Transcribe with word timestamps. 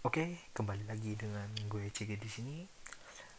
Oke, 0.00 0.40
kembali 0.56 0.88
lagi 0.88 1.12
dengan 1.12 1.44
gue 1.68 1.92
CG 1.92 2.16
di 2.16 2.24
sini. 2.24 2.64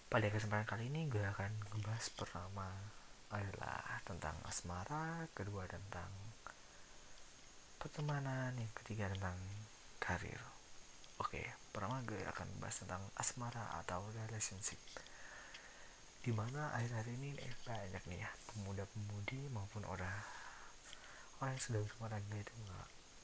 Pada 0.05 0.29
kesempatan 0.29 0.69
kali 0.69 0.93
ini 0.93 1.09
gue 1.09 1.17
akan 1.17 1.49
membahas 1.73 2.13
pertama 2.13 2.69
adalah 3.33 3.81
tentang 4.05 4.37
asmara, 4.45 5.25
kedua 5.33 5.65
tentang 5.65 6.05
pertemanan, 7.81 8.53
yang 8.61 8.69
ketiga 8.77 9.09
tentang 9.09 9.33
karir. 9.97 10.37
Oke, 11.17 11.41
pertama 11.73 11.97
gue 12.05 12.21
akan 12.29 12.45
membahas 12.53 12.85
tentang 12.85 13.01
asmara 13.17 13.81
atau 13.81 14.05
relationship. 14.21 14.77
Di 16.21 16.29
mana 16.29 16.77
akhir-akhir 16.77 17.09
ini 17.09 17.41
eh, 17.41 17.57
banyak 17.65 18.05
nih 18.05 18.21
ya 18.21 18.29
pemuda-pemudi 18.53 19.49
maupun 19.49 19.81
orang 19.89 20.13
orang 21.41 21.57
yang 21.57 21.89
berumah 21.89 22.13
tangga 22.13 22.37
itu 22.37 22.53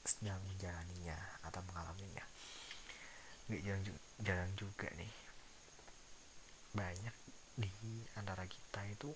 sedang 0.02 0.42
menjalaninya 0.42 1.18
atau 1.46 1.62
mengalaminya 1.70 2.26
nggak 3.48 3.62
jarang, 3.64 3.84
jarang 4.22 4.50
juga 4.54 4.88
nih. 4.94 5.12
Banyak 6.76 7.16
di 7.58 7.72
antara 8.14 8.44
kita 8.46 8.80
itu 8.86 9.10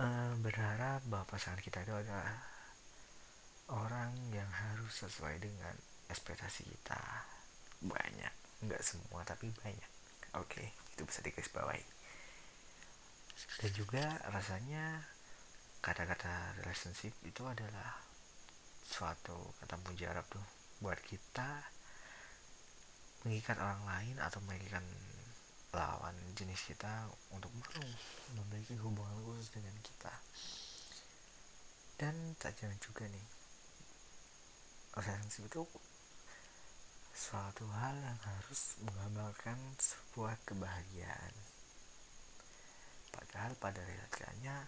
uh, 0.00 0.32
berharap 0.40 1.04
bahwa 1.10 1.26
pasangan 1.28 1.60
kita 1.60 1.84
itu 1.84 1.92
adalah 1.92 2.40
orang 3.70 4.14
yang 4.32 4.48
harus 4.48 4.94
sesuai 4.94 5.42
dengan 5.42 5.74
ekspektasi 6.08 6.64
kita. 6.64 7.02
Banyak 7.82 8.64
nggak 8.64 8.82
semua 8.82 9.26
tapi 9.26 9.50
banyak. 9.60 9.90
Oke 10.38 10.62
okay, 10.62 10.68
itu 10.94 11.02
bisa 11.02 11.20
bawahi 11.50 11.82
dan 13.60 13.70
juga 13.72 14.04
rasanya 14.28 15.04
kata-kata 15.80 16.60
relationship 16.60 17.12
itu 17.24 17.40
adalah 17.44 18.04
suatu 18.84 19.56
kata 19.64 19.80
mujarab 19.88 20.24
tuh 20.28 20.44
buat 20.84 21.00
kita 21.00 21.64
mengikat 23.24 23.56
orang 23.60 23.82
lain 23.84 24.16
atau 24.20 24.40
mengikat 24.48 24.84
lawan 25.70 26.16
jenis 26.34 26.66
kita 26.66 27.06
untuk 27.30 27.52
mau 27.54 28.42
memiliki 28.42 28.74
hubungan 28.80 29.16
khusus 29.22 29.52
dengan 29.54 29.76
kita. 29.84 30.14
Dan 32.00 32.34
tak 32.40 32.56
jarang 32.56 32.80
juga 32.80 33.04
nih 33.06 33.26
relationship 34.96 35.46
itu 35.46 35.62
suatu 37.14 37.68
hal 37.76 37.94
yang 38.00 38.18
harus 38.24 38.80
menggambarkan 38.82 39.58
sebuah 39.78 40.34
kebahagiaan. 40.48 41.34
Padahal 43.14 43.52
pada 43.60 43.78
realitanya 43.84 44.66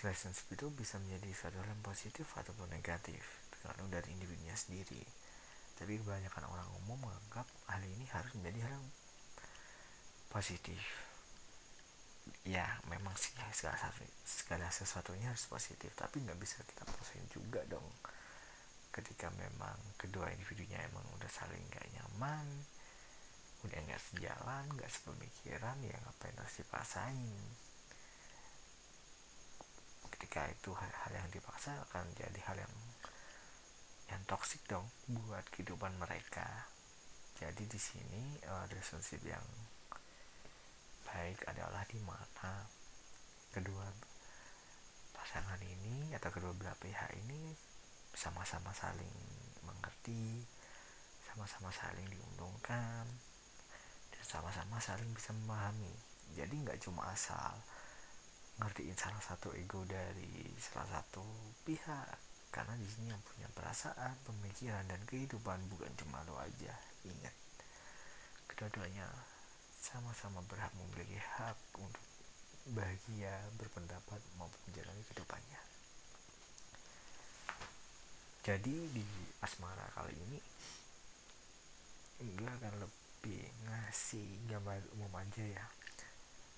relationship 0.00 0.48
itu 0.54 0.70
bisa 0.72 0.96
menjadi 1.02 1.28
suatu 1.34 1.60
hal 1.60 1.68
yang 1.68 1.82
positif 1.84 2.24
ataupun 2.32 2.72
negatif 2.72 3.20
tergantung 3.52 3.92
dari 3.92 4.08
individunya 4.16 4.56
sendiri 4.56 5.04
tapi 5.80 5.96
kebanyakan 5.96 6.44
orang 6.44 6.68
umum 6.84 7.08
menganggap 7.08 7.48
hal 7.72 7.80
ini 7.80 8.04
harus 8.12 8.36
menjadi 8.36 8.68
hal 8.68 8.72
yang 8.76 8.88
positif. 10.28 10.76
Ya 12.44 12.68
memang 12.84 13.16
sih 13.16 13.32
segala, 13.56 13.80
segala 14.28 14.68
sesuatunya 14.68 15.32
harus 15.32 15.48
positif 15.48 15.88
tapi 15.96 16.20
nggak 16.20 16.36
bisa 16.36 16.60
kita 16.68 16.84
paksain 16.84 17.24
juga 17.32 17.64
dong. 17.64 17.88
Ketika 18.92 19.32
memang 19.32 19.80
kedua 19.96 20.28
individunya 20.28 20.84
emang 20.84 21.06
udah 21.16 21.30
saling 21.32 21.62
gak 21.72 21.88
nyaman 21.96 22.44
udah 23.60 23.76
nggak 23.76 24.00
sejalan 24.00 24.64
nggak 24.72 24.88
sepemikiran 24.88 25.76
ya 25.84 25.96
ngapain 26.04 26.36
harus 26.36 26.60
dipaksain? 26.60 27.40
Ketika 30.12 30.44
itu 30.52 30.76
hal-hal 30.76 31.12
yang 31.16 31.28
dipaksa 31.32 31.72
akan 31.88 32.04
jadi 32.12 32.40
hal 32.44 32.56
yang 32.60 32.74
yang 34.10 34.22
toksik 34.26 34.66
dong 34.66 34.86
buat 35.06 35.46
kehidupan 35.54 35.94
mereka. 36.02 36.66
Jadi 37.38 37.64
di 37.64 37.80
sini 37.80 38.36
uh, 38.44 38.66
relationship 38.68 39.22
yang 39.24 39.42
baik 41.06 41.40
adalah 41.46 41.82
di 41.86 41.98
mana 42.02 42.66
kedua 43.50 43.86
pasangan 45.14 45.58
ini 45.62 46.12
atau 46.14 46.30
kedua 46.30 46.52
belah 46.54 46.76
pihak 46.78 47.10
ini 47.16 47.54
sama-sama 48.14 48.74
saling 48.74 49.14
mengerti 49.62 50.42
sama-sama 51.30 51.70
saling 51.70 52.06
diuntungkan 52.10 53.06
dan 54.10 54.24
sama-sama 54.26 54.82
saling 54.82 55.10
bisa 55.14 55.30
memahami. 55.30 55.94
Jadi 56.34 56.54
nggak 56.66 56.82
cuma 56.82 57.10
asal 57.14 57.54
ngertiin 58.60 58.98
salah 58.98 59.22
satu 59.22 59.54
ego 59.56 59.86
dari 59.88 60.50
salah 60.60 61.00
satu 61.00 61.24
pihak 61.64 62.29
karena 62.50 62.74
di 62.74 62.86
sini 62.86 63.14
yang 63.14 63.22
punya 63.22 63.46
perasaan, 63.54 64.18
pemikiran 64.26 64.82
dan 64.90 64.98
kehidupan 65.06 65.58
bukan 65.70 65.90
cuma 65.94 66.18
lo 66.26 66.34
aja. 66.42 66.74
Ingat, 67.06 67.34
kedua-duanya 68.50 69.06
sama-sama 69.78 70.42
berhak 70.50 70.74
memiliki 70.76 71.16
hak 71.16 71.56
untuk 71.78 72.04
bahagia, 72.74 73.32
berpendapat 73.56 74.20
maupun 74.36 74.60
menjalani 74.68 75.02
kehidupannya. 75.08 75.60
Jadi 78.40 78.76
di 78.90 79.04
asmara 79.44 79.86
kali 79.94 80.16
ini 80.16 80.40
gue 82.20 82.50
akan 82.50 82.74
lebih 82.84 83.46
ngasih 83.68 84.26
gambar 84.50 84.80
umum 84.96 85.12
aja 85.16 85.44
ya. 85.44 85.66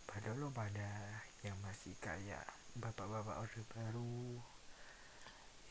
Pada 0.08 0.34
lo 0.34 0.50
pada 0.50 1.20
yang 1.42 1.58
masih 1.62 1.94
kayak 2.02 2.42
bapak-bapak 2.78 3.44
orde 3.44 3.62
baru 3.70 4.38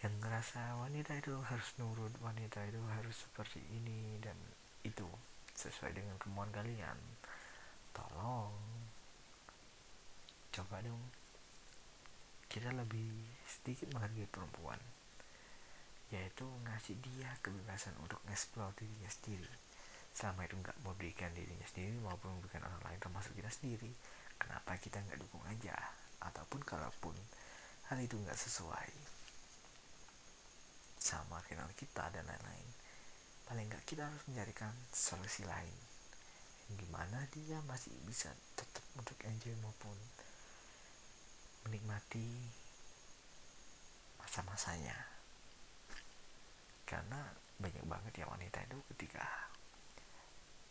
yang 0.01 0.17
ngerasa 0.17 0.81
wanita 0.81 1.13
itu 1.21 1.37
harus 1.45 1.69
nurut 1.77 2.09
wanita 2.25 2.65
itu 2.65 2.81
harus 2.97 3.21
seperti 3.21 3.61
ini 3.69 4.17
dan 4.17 4.33
itu 4.81 5.05
sesuai 5.53 5.93
dengan 5.93 6.17
kemauan 6.17 6.49
kalian. 6.49 6.97
Tolong 7.93 8.49
coba 10.49 10.81
dong. 10.81 11.05
Kita 12.49 12.73
lebih 12.73 13.13
sedikit 13.45 13.93
menghargai 13.93 14.25
perempuan 14.25 14.81
yaitu 16.11 16.43
ngasih 16.67 16.99
dia 16.99 17.31
kebebasan 17.39 17.95
untuk 18.03 18.19
ngeksplor 18.27 18.73
dirinya 18.75 19.07
sendiri. 19.07 19.47
Selama 20.11 20.43
itu 20.43 20.59
nggak 20.59 20.75
memberikan 20.83 21.31
dirinya 21.31 21.63
sendiri 21.69 21.95
maupun 22.03 22.35
memberikan 22.35 22.67
orang 22.67 22.83
lain 22.83 22.99
termasuk 22.99 23.31
kita 23.31 23.47
sendiri 23.47 23.87
kenapa 24.35 24.75
kita 24.81 24.97
nggak 24.97 25.21
dukung 25.21 25.45
aja? 25.45 25.77
Ataupun 26.19 26.65
kalaupun 26.65 27.15
hal 27.87 28.01
itu 28.01 28.17
nggak 28.17 28.35
sesuai 28.35 29.10
sama 31.01 31.41
kenal 31.49 31.65
kita 31.73 32.13
dan 32.13 32.21
lain-lain. 32.29 32.69
Paling 33.49 33.65
nggak 33.65 33.83
kita 33.89 34.05
harus 34.05 34.21
mencarikan 34.29 34.69
solusi 34.93 35.41
lain. 35.49 35.73
Gimana 36.77 37.25
dia 37.33 37.57
masih 37.65 37.91
bisa 38.05 38.29
tetap 38.53 38.85
untuk 38.93 39.17
enjoy 39.25 39.51
maupun 39.65 39.97
menikmati 41.65 42.29
masa-masanya. 44.21 44.95
Karena 46.85 47.33
banyak 47.57 47.85
banget 47.89 48.13
ya 48.21 48.25
wanita 48.29 48.61
itu 48.61 48.77
ketika 48.93 49.25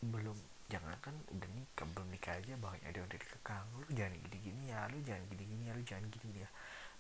belum 0.01 0.39
jangan 0.71 0.95
kan 1.03 1.13
udah 1.35 1.51
nikah 1.53 1.87
belum 1.93 2.09
nikah 2.15 2.35
aja 2.39 2.55
banyak 2.57 2.81
ada 2.87 2.97
yang 3.03 3.09
udah 3.11 3.21
dikekang 3.21 3.67
lu 3.75 3.87
jangan 3.93 4.15
gini-gini 4.27 4.71
ya 4.71 4.87
lu 4.89 4.99
jangan 5.03 5.23
gini-gini 5.29 5.63
ya 5.67 5.73
lu 5.75 5.83
jangan 5.83 6.07
gini 6.09 6.41
ya 6.41 6.49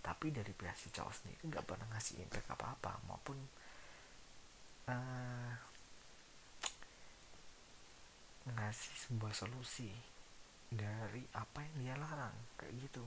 tapi 0.00 0.32
dari 0.32 0.52
pihak 0.56 0.76
si 0.76 0.88
cowok 0.88 1.12
sendiri 1.12 1.42
nggak 1.44 1.64
pernah 1.68 1.86
ngasih 1.92 2.24
impact 2.24 2.48
apa 2.48 2.66
apa 2.72 2.92
maupun 3.04 3.36
uh, 4.88 5.52
ngasih 8.48 8.94
sebuah 9.06 9.32
solusi 9.36 9.92
dari 10.70 11.22
apa 11.36 11.60
yang 11.60 11.76
dia 11.84 11.94
larang 12.00 12.36
kayak 12.56 12.74
gitu. 12.80 13.04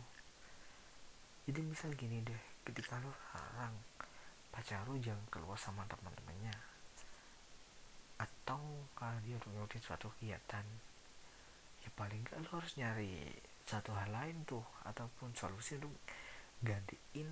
Jadi 1.50 1.60
misal 1.60 1.92
gini 1.98 2.24
deh 2.24 2.44
ketika 2.64 2.96
lo 3.04 3.12
larang 3.36 3.76
pacar 4.54 4.86
lo 4.88 4.96
jangan 5.02 5.26
keluar 5.28 5.58
sama 5.58 5.84
teman-temannya 5.90 6.54
atau 8.22 8.62
kalau 8.96 9.18
dia 9.26 9.36
ngikutin 9.36 9.82
suatu 9.84 10.08
kegiatan 10.16 10.64
ya 11.84 11.90
paling 11.98 12.24
gak 12.24 12.40
lo 12.46 12.62
harus 12.62 12.78
nyari 12.80 13.34
satu 13.68 13.92
hal 13.92 14.14
lain 14.14 14.46
tuh 14.48 14.64
ataupun 14.88 15.36
solusi 15.36 15.76
untuk 15.82 15.92
gantiin 16.64 17.30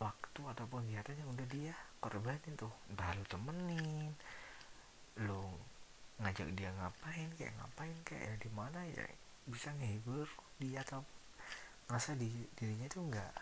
waktu 0.00 0.40
ataupun 0.42 0.88
kegiatan 0.88 1.20
yang 1.20 1.30
udah 1.36 1.46
dia 1.46 1.74
korbanin 2.00 2.54
tuh. 2.56 2.72
Entah 2.90 3.12
lu 3.14 3.24
temenin 3.28 4.10
lu 5.22 5.44
ngajak 6.18 6.50
dia 6.58 6.74
ngapain 6.74 7.30
kayak 7.38 7.54
ngapain 7.60 7.94
kayak 8.02 8.34
di 8.42 8.50
mana 8.50 8.82
ya 8.90 9.06
bisa 9.46 9.70
ngehibur 9.78 10.26
dia 10.58 10.82
atau 10.82 11.04
ngerasa 11.86 12.16
di 12.16 12.32
dirinya 12.58 12.88
itu 12.88 12.98
enggak 12.98 13.34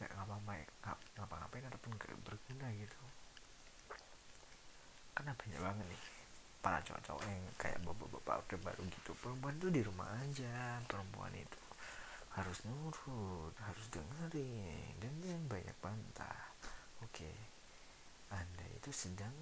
nggak 0.00 0.10
ngapa-ngapain 0.18 0.66
ngapa-ngapain 1.14 1.64
ataupun 1.70 1.94
gak 2.00 2.16
berguna 2.26 2.66
gitu. 2.74 2.98
Karena 5.14 5.36
banyak 5.36 5.60
banget 5.60 5.86
nih 5.86 6.02
para 6.62 6.78
cowok-cowok 6.86 7.22
yang 7.26 7.42
kayak 7.58 7.78
bapak-bapak 7.82 8.38
udah 8.46 8.60
baru 8.70 8.82
gitu 8.86 9.10
perempuan 9.18 9.54
tuh 9.58 9.70
di 9.74 9.82
rumah 9.82 10.06
aja 10.22 10.78
perempuan 10.86 11.34
itu 11.34 11.61
harus 12.32 12.64
nurut 12.64 13.52
harus 13.60 13.86
dengerin 13.92 14.96
dan 14.96 15.14
yang 15.20 15.44
banyak 15.44 15.76
bantah. 15.84 16.56
Oke 17.04 17.28
anda 18.32 18.64
itu 18.72 18.88
sedang 18.88 19.36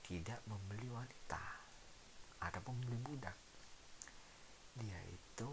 tidak 0.00 0.40
membeli 0.48 0.88
wanita 0.88 1.44
ataupun 2.40 2.80
membeli 2.80 2.98
budak. 3.04 3.36
Dia 4.80 4.96
itu 5.04 5.48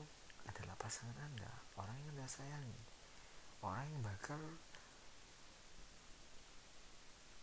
adalah 0.47 0.79
pasangan 0.79 1.17
anda 1.19 1.51
orang 1.75 1.99
yang 1.99 2.15
anda 2.15 2.27
sayangi 2.31 2.79
orang 3.59 3.83
yang 3.91 4.01
bakal 4.05 4.39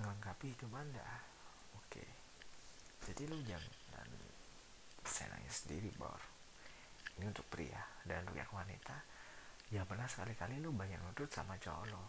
melengkapi 0.00 0.56
hidup 0.56 0.72
anda. 0.72 1.04
Oke 1.76 2.04
jadi 3.04 3.28
lu 3.28 3.36
jangan 3.44 4.08
senangnya 5.04 5.52
sendiri 5.52 5.92
bor 6.00 6.33
ini 7.18 7.24
untuk 7.30 7.46
pria 7.46 7.80
dan 8.06 8.26
untuk 8.26 8.36
yang 8.38 8.50
wanita. 8.50 8.96
Ya 9.72 9.82
pernah 9.86 10.06
sekali-kali 10.06 10.60
lu 10.60 10.70
banyak 10.74 11.00
nutut 11.02 11.30
sama 11.30 11.58
cowok 11.58 11.84
lo. 11.90 12.04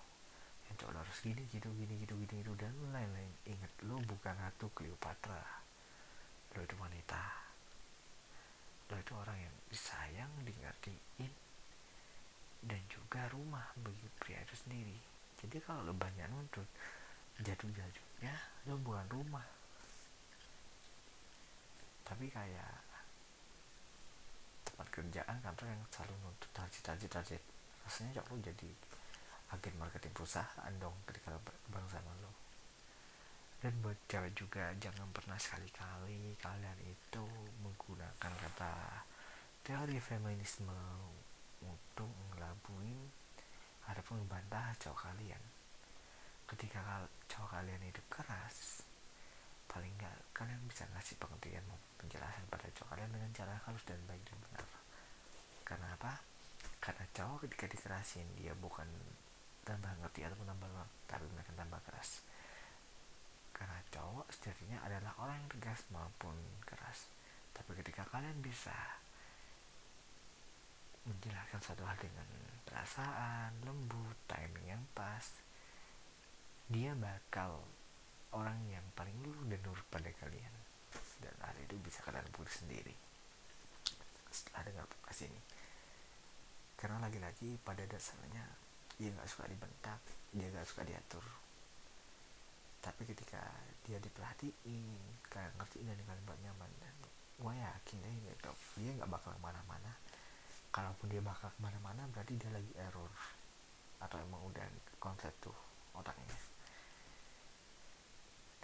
Yang 0.69 0.75
cowok 0.86 0.92
lo 0.92 0.98
harus 1.02 1.18
gini 1.22 1.44
gitu 1.50 1.69
gini 1.74 1.94
gitu 2.02 2.13
gini 2.18 2.42
gitu 2.42 2.54
dan 2.57 2.74
lain-lain. 2.90 3.31
Inget 3.46 3.74
lu 3.86 4.02
bukan 4.06 4.36
ratu 4.38 4.69
Cleopatra. 4.74 5.42
Lo 6.54 6.60
itu 6.62 6.75
wanita. 6.78 7.24
Lo 8.92 8.96
itu 9.02 9.13
orang 9.18 9.38
yang 9.38 9.56
disayang 9.69 10.31
diingetin 10.46 11.34
dan 12.66 12.81
juga 12.90 13.30
rumah 13.30 13.69
bagi 13.78 14.10
pria 14.18 14.42
itu 14.42 14.58
sendiri. 14.58 14.98
Jadi 15.38 15.62
kalau 15.62 15.86
lo 15.86 15.94
banyak 15.94 16.25
nuntut 16.34 16.66
jatuh-jatuhnya 17.38 18.34
lo 18.66 18.81
bukan 18.81 19.06
rumah. 19.13 19.46
Tapi 22.06 22.30
kayak 22.30 22.85
tempat 24.75 24.92
kerjaan 24.92 25.39
kantor 25.39 25.72
yang 25.72 25.80
selalu 25.88 26.19
nuntut 26.19 26.51
target 26.51 26.83
target 26.83 27.07
target 27.07 27.42
rasanya 27.88 28.19
cok 28.19 28.27
lo 28.27 28.36
jadi 28.44 28.69
agen 29.56 29.75
marketing 29.80 30.12
perusahaan 30.12 30.74
dong 30.83 30.92
ketika 31.07 31.31
bareng 31.72 31.88
sama 31.88 32.12
lo. 32.19 32.27
Dan 33.63 33.72
buat 33.80 33.95
cewek 34.12 34.36
juga 34.36 34.75
jangan 34.83 35.07
pernah 35.16 35.39
sekali-kali 35.39 36.36
kalian 36.44 36.80
itu 36.83 37.24
menggunakan 37.63 38.33
kata 38.36 38.74
teori 39.63 39.95
feminisme 40.04 40.75
untuk 41.63 42.12
ngelabuin 42.36 43.00
ataupun 43.88 44.27
membantah 44.27 44.75
cowok 44.83 45.07
kalian. 45.07 45.39
Ketika 46.51 47.07
cowok 47.31 47.63
kalian 47.63 47.80
itu 47.88 48.04
keras 48.12 48.83
paling 49.70 49.92
nggak 49.98 50.16
kalian 50.36 50.62
bisa 50.70 50.86
ngasih 50.94 51.16
pengertian 51.18 51.66
penjelasan 52.00 52.46
pada 52.52 52.68
cowok 52.76 52.90
kalian 52.96 53.12
dengan 53.12 53.32
cara 53.34 53.54
halus 53.66 53.84
dan 53.88 54.00
baik 54.06 54.22
dan 54.28 54.38
benar. 54.50 54.68
Karena 55.66 55.88
apa? 55.98 56.14
Karena 56.78 57.06
cowok 57.16 57.50
ketika 57.50 57.66
dikerasin 57.72 58.28
dia 58.38 58.54
bukan 58.54 58.86
tambah 59.66 59.90
ngerti 60.02 60.22
ataupun 60.30 60.46
tambah 60.46 60.70
lemah 60.70 60.90
tapi 61.10 61.26
mereka 61.34 61.52
tambah 61.58 61.82
keras. 61.90 62.22
Karena 63.56 63.80
cowok 63.90 64.28
sejatinya 64.30 64.78
adalah 64.86 65.16
orang 65.18 65.42
yang 65.42 65.50
tegas 65.58 65.82
maupun 65.90 66.36
keras. 66.68 67.10
Tapi 67.56 67.72
ketika 67.82 68.04
kalian 68.12 68.38
bisa 68.44 68.76
menjelaskan 71.06 71.62
satu 71.62 71.86
hal 71.86 71.96
dengan 72.02 72.26
perasaan 72.66 73.54
lembut 73.62 74.18
timing 74.26 74.76
yang 74.76 74.84
pas 74.98 75.24
dia 76.66 76.98
bakal 76.98 77.62
orang 78.33 78.57
yang 78.72 78.83
paling 78.98 79.13
luluh 79.22 79.45
dan 79.45 79.60
nurut 79.62 79.86
pada 79.92 80.10
kalian. 80.18 80.54
Dan 81.22 81.36
hal 81.44 81.56
itu 81.62 81.75
bisa 81.83 82.01
kalian 82.01 82.25
pulih 82.33 82.50
sendiri. 82.50 82.95
Setelah 84.31 84.66
dengar 84.66 84.86
podcast 84.89 85.30
ini. 85.30 85.42
Karena 86.75 86.98
lagi-lagi 87.00 87.56
pada 87.62 87.83
dasarnya 87.86 88.44
dia 88.95 89.12
nggak 89.12 89.27
suka 89.27 89.51
dibentak 89.51 90.00
dia 90.31 90.48
nggak 90.51 90.68
suka 90.68 90.83
diatur. 90.83 91.24
Tapi 92.83 93.01
ketika 93.07 93.42
dia 93.88 93.98
diperhatiin 94.00 95.00
kalian 95.31 95.54
ngertiin 95.60 95.88
dan 95.88 96.00
kalian 96.04 96.25
buat 96.27 96.39
nyaman 96.44 96.72
dan 96.80 96.95
gue 97.36 97.54
yakin 97.56 97.98
deh 98.00 98.16
gitu 98.31 98.51
dia 98.80 98.92
nggak 99.00 99.12
bakal 99.12 99.31
ke 99.31 99.42
mana-mana. 99.44 99.92
Kalaupun 100.72 101.07
dia 101.07 101.24
bakal 101.24 101.48
ke 101.51 101.60
mana-mana 101.63 102.04
berarti 102.12 102.36
dia 102.36 102.51
lagi 102.51 102.72
error. 102.75 103.12
Atau 104.04 104.19
emang 104.19 104.44
udah 104.51 104.68
konsep 105.00 105.31
tuh 105.39 105.56
otaknya 105.95 106.36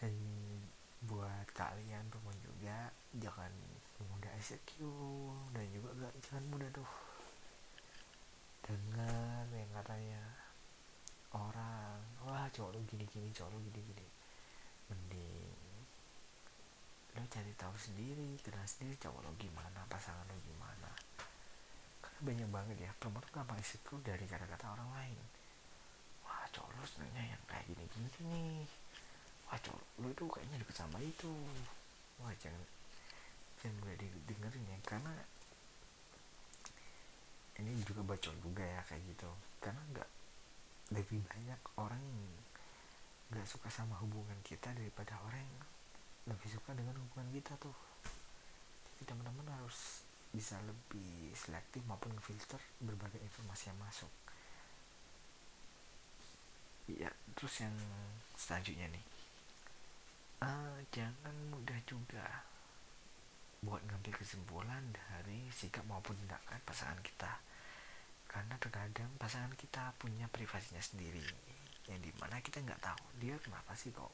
dan 0.02 0.14
buat 1.06 1.46
kalian 1.62 2.10
perempuan 2.10 2.38
juga 2.42 2.90
jangan 3.22 3.54
mudah 4.02 4.34
insecure 4.34 5.38
dan 5.54 5.66
juga 5.70 5.90
gak 6.02 6.14
jangan 6.26 6.44
mudah 6.50 6.70
tuh. 6.74 6.90
Dengar 8.66 9.46
yang 9.54 9.70
katanya 9.78 10.22
orang 11.38 12.02
wah 12.26 12.50
cowok 12.50 12.74
lu 12.74 12.82
gini 12.90 13.06
gini 13.06 13.30
cowok 13.30 13.54
lu 13.54 13.62
gini 13.70 13.82
gini. 13.94 14.08
Mending 14.90 15.54
lo 17.12 17.22
cari 17.30 17.54
tahu 17.60 17.76
sendiri 17.78 18.40
kenal 18.42 18.66
sendiri 18.66 18.98
cowok 18.98 19.22
lo 19.22 19.30
gimana 19.38 19.86
pasangan 19.86 20.26
lo 20.26 20.36
gimana. 20.42 20.90
Karena 22.02 22.20
banyak 22.26 22.50
banget 22.50 22.78
ya 22.90 22.92
perempuan 22.98 23.22
tuh 23.22 23.34
gampang 23.38 23.62
insecure 23.62 24.02
dari 24.02 24.26
kata-kata 24.26 24.66
orang 24.74 24.90
lain. 24.98 25.22
Wah 26.26 26.42
cowok 26.50 26.74
lo 26.74 26.84
sebenarnya 26.90 27.38
yang 27.38 27.44
kayak 27.46 27.70
gini 27.70 27.86
gini 27.94 28.10
nih 28.26 28.81
cowok 29.60 29.84
lu 30.00 30.08
itu 30.12 30.24
kayaknya 30.32 30.58
deket 30.64 30.76
sama 30.80 30.98
itu. 31.04 31.32
Wah 32.24 32.32
jangan 32.40 32.62
jangan 33.60 33.76
gue 33.84 33.94
dengerin 34.26 34.66
ya 34.72 34.78
karena 34.88 35.14
ini 37.60 37.78
juga 37.84 38.02
bacol 38.02 38.34
juga 38.40 38.64
ya 38.64 38.82
kayak 38.88 39.04
gitu. 39.12 39.30
Karena 39.60 39.82
nggak 39.92 40.10
lebih 40.96 41.20
banyak 41.28 41.62
orang 41.76 42.00
yang 42.00 42.24
nggak 43.32 43.48
suka 43.48 43.68
sama 43.72 43.96
hubungan 44.00 44.36
kita 44.44 44.72
daripada 44.76 45.16
orang 45.24 45.44
yang 45.44 45.66
lebih 46.32 46.48
suka 46.52 46.72
dengan 46.72 46.96
hubungan 46.96 47.30
kita 47.36 47.56
tuh. 47.60 47.76
Jadi 48.96 49.04
teman-teman 49.12 49.48
harus 49.60 50.08
bisa 50.32 50.56
lebih 50.64 51.36
selektif 51.36 51.84
maupun 51.84 52.16
filter 52.24 52.60
berbagai 52.80 53.20
informasi 53.20 53.72
yang 53.72 53.80
masuk. 53.84 54.12
Ya 56.92 57.12
terus 57.36 57.64
yang 57.64 57.76
selanjutnya 58.36 58.88
nih 58.92 59.11
uh, 60.42 60.78
jangan 60.90 61.36
mudah 61.54 61.78
juga 61.86 62.46
buat 63.62 63.82
ngambil 63.86 64.18
kesimpulan 64.18 64.82
dari 64.90 65.46
sikap 65.54 65.86
maupun 65.86 66.18
tindakan 66.18 66.60
pasangan 66.66 66.98
kita. 67.06 67.30
Karena 68.26 68.56
terkadang 68.58 69.12
pasangan 69.20 69.54
kita 69.54 69.94
punya 70.02 70.26
privasinya 70.32 70.82
sendiri 70.82 71.24
yang 71.90 72.00
di 72.00 72.14
mana 72.18 72.40
kita 72.40 72.64
nggak 72.64 72.80
tahu 72.80 73.04
dia 73.20 73.36
kenapa 73.42 73.76
sih 73.76 73.92
kok 73.92 74.14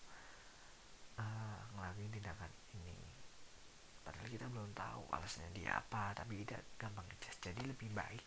uh, 1.22 1.60
ngelakuin 1.78 2.12
tindakan 2.12 2.52
ini. 2.76 2.98
Padahal 4.02 4.28
kita 4.28 4.46
belum 4.50 4.72
tahu 4.72 5.04
alasannya 5.12 5.52
dia 5.54 5.78
apa 5.80 6.16
tapi 6.18 6.44
tidak 6.44 6.64
gampang 6.82 7.06
ngecas. 7.08 7.38
Jadi 7.40 7.62
lebih 7.70 7.94
baik 7.94 8.24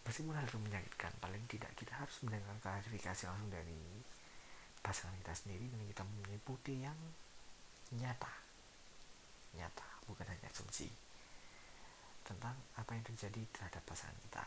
meskipun 0.00 0.32
hal 0.32 0.48
itu 0.48 0.58
menyakitkan 0.58 1.12
paling 1.20 1.44
tidak 1.46 1.70
kita 1.76 1.92
harus 1.92 2.16
mendengar 2.24 2.56
klarifikasi 2.64 3.28
langsung 3.28 3.52
dari 3.52 4.00
pasangan 4.80 5.16
kita 5.20 5.34
sendiri 5.36 5.68
dan 5.68 5.80
kita 5.88 6.02
mempunyai 6.04 6.40
bukti 6.42 6.74
yang 6.80 6.96
nyata. 7.94 8.32
Nyata 9.56 9.86
bukan 10.08 10.26
hanya 10.26 10.48
asumsi 10.50 10.88
tentang 12.24 12.54
apa 12.78 12.90
yang 12.94 13.04
terjadi 13.04 13.42
terhadap 13.50 13.82
pasangan 13.84 14.16
kita. 14.22 14.46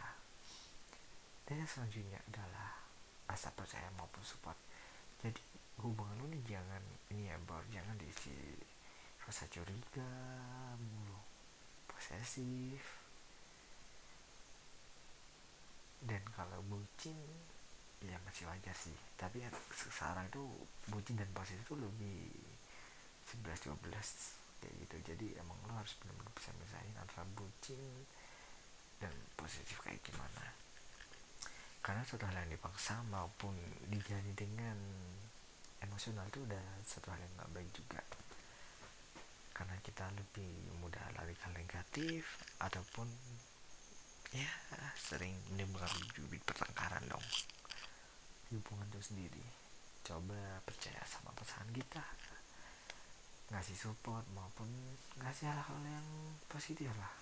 Dan 1.43 1.59
yang 1.59 1.69
selanjutnya 1.69 2.19
adalah 2.31 2.79
rasa 3.27 3.51
percaya 3.51 3.87
maupun 3.99 4.23
support. 4.23 4.55
Jadi 5.19 5.39
hubungan 5.83 6.15
lu 6.23 6.31
nih 6.31 6.55
jangan 6.55 6.83
ini 7.11 7.27
ya 7.27 7.35
bor 7.43 7.63
jangan 7.73 7.97
diisi 7.99 8.35
rasa 9.23 9.47
curiga 9.51 10.11
mulu 10.79 11.19
posesif. 11.87 13.03
Dan 16.03 16.23
kalau 16.35 16.59
bucin 16.67 17.15
ya 18.03 18.17
masih 18.27 18.43
wajar 18.47 18.75
sih. 18.75 18.95
Tapi 19.15 19.43
ya, 19.43 19.49
sekarang 19.71 20.27
itu 20.27 20.43
bucin 20.91 21.15
dan 21.15 21.29
positif 21.31 21.63
itu 21.63 21.75
lebih 21.79 22.31
11 23.31 23.71
12 23.71 23.79
kayak 24.59 24.75
gitu. 24.87 24.95
Jadi 25.13 25.27
emang 25.39 25.55
lo 25.67 25.73
harus 25.79 25.95
benar-benar 26.03 26.33
bisa 26.35 26.51
misahin 26.59 26.95
antara 26.99 27.23
bucin 27.35 28.03
dan 28.99 29.13
positif 29.39 29.79
kayak 29.83 30.03
gimana. 30.03 30.51
Karena 31.83 32.03
sudah 32.07 32.31
hal 32.31 32.47
yang 32.47 32.55
dipaksa 32.55 33.03
maupun 33.11 33.55
dijalani 33.91 34.31
dengan 34.35 34.77
emosional 35.83 36.23
itu 36.31 36.39
udah 36.47 36.63
satu 36.87 37.11
hal 37.11 37.19
yang 37.19 37.33
gak 37.35 37.51
baik 37.51 37.69
juga. 37.75 37.99
Karena 39.51 39.75
kita 39.83 40.07
lebih 40.15 40.79
mudah 40.79 41.03
lari 41.19 41.35
ke 41.35 41.47
negatif 41.51 42.23
ataupun 42.63 43.05
ya 44.33 44.49
sering 44.97 45.37
menimbulkan 45.53 45.93
bibit 46.17 46.41
pertengkaran 46.41 47.05
dong 47.05 47.21
hubungan 48.57 48.87
itu 48.93 49.13
sendiri. 49.13 49.45
Coba 50.03 50.59
percaya 50.67 50.99
sama 51.07 51.31
pasangan 51.37 51.69
kita. 51.71 52.03
Ngasih 53.53 53.77
support 53.77 54.25
maupun 54.33 54.67
ngasih 55.21 55.47
hal-hal 55.47 55.79
yang 55.85 56.07
positif 56.49 56.89
lah. 56.97 57.13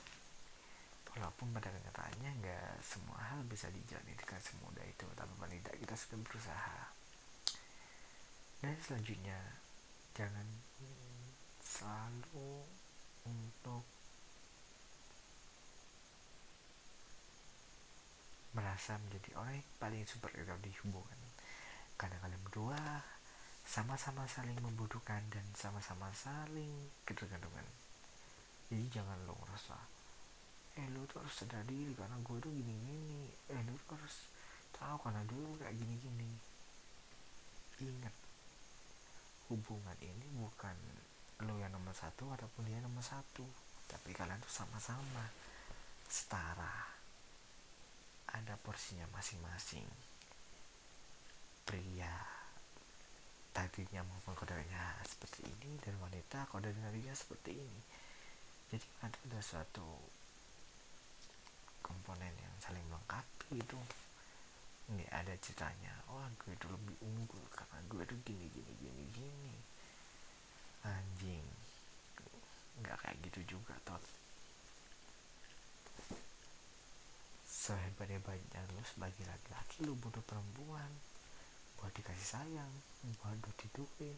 Walaupun 1.11 1.51
pada 1.51 1.67
kenyataannya 1.67 2.39
nggak 2.39 2.79
semua 2.79 3.19
hal 3.19 3.43
bisa 3.43 3.67
dijalani 3.67 4.15
dengan 4.15 4.39
semudah 4.39 4.85
itu 4.88 5.03
tapi 5.11 5.33
paling 5.35 5.59
kita 5.59 5.95
sudah 5.95 6.19
berusaha. 6.23 6.79
Dan 8.63 8.75
selanjutnya 8.79 9.39
jangan 10.15 10.47
selalu 11.59 12.63
untuk 13.27 13.83
merasa 18.51 19.00
menjadi 19.00 19.36
orang 19.39 19.60
yang 19.60 19.70
paling 19.79 20.03
superior 20.08 20.58
di 20.60 20.72
hubungan. 20.84 21.20
Karena 21.96 22.17
kalian 22.20 22.41
berdua 22.43 22.79
sama-sama 23.62 24.25
saling 24.25 24.58
membutuhkan 24.60 25.22
dan 25.31 25.46
sama-sama 25.55 26.10
saling 26.12 26.91
ketergantungan. 27.08 27.63
Jadi 28.72 28.86
jangan 28.91 29.17
lo 29.27 29.36
ngerasa 29.46 29.77
eh 30.79 30.88
lo 30.96 31.03
tuh 31.03 31.20
harus 31.20 31.36
sadar 31.36 31.67
diri 31.67 31.91
karena 31.91 32.15
gue 32.24 32.38
tuh 32.39 32.51
gini-gini. 32.51 33.27
Eh 33.51 33.62
lo 33.67 33.75
tuh 33.88 34.00
harus 34.00 34.15
tahu 34.72 34.96
karena 35.03 35.22
dulu 35.27 35.60
kayak 35.60 35.75
gini-gini. 35.75 36.31
Ingat 37.84 38.15
hubungan 39.51 39.98
ini 40.00 40.27
bukan 40.39 40.75
lo 41.43 41.60
yang 41.60 41.74
nomor 41.75 41.91
satu 41.91 42.31
ataupun 42.31 42.70
dia 42.70 42.79
nomor 42.79 43.03
satu 43.03 43.43
tapi 43.91 44.15
kalian 44.15 44.39
tuh 44.39 44.63
sama-sama 44.63 45.27
setara 46.08 47.00
ada 48.35 48.55
porsinya 48.63 49.07
masing-masing. 49.11 49.88
Pria 51.67 52.15
tadinya 53.51 54.01
maupun 54.07 54.31
kodenya 54.33 54.95
seperti 55.03 55.43
ini 55.43 55.75
dan 55.83 56.00
wanita 56.00 56.47
kode 56.47 56.71
dirinya 56.71 57.11
seperti 57.11 57.59
ini. 57.59 57.81
Jadi 58.71 58.88
ada 59.03 59.39
suatu 59.43 59.83
komponen 61.83 62.31
yang 62.39 62.55
saling 62.63 62.83
melengkapi 62.88 63.59
itu. 63.59 63.79
Ini 64.91 65.07
ada 65.11 65.31
ceritanya 65.39 65.91
wah 66.11 66.27
gue 66.39 66.55
itu 66.55 66.67
lebih 66.67 66.95
unggul 67.03 67.43
karena 67.51 67.79
gue 67.88 68.01
itu 68.03 68.15
gini 68.23 68.45
gini 68.51 68.73
gini 68.79 69.03
gini. 69.11 69.55
Anjing. 70.88 71.47
Nggak 72.79 72.97
kayak 73.03 73.17
gitu 73.27 73.59
juga 73.59 73.75
tot 73.83 74.01
sehebat-hebatnya 77.62 78.65
lu 78.74 78.82
sebagai 78.82 79.22
laki-laki 79.30 79.86
lu 79.86 79.94
butuh 79.94 80.25
perempuan. 80.25 80.89
Buat 81.77 81.94
dikasih 81.94 82.41
sayang 82.41 82.74
buat 83.22 83.38
lu 83.38 83.51
tidupin 83.62 84.18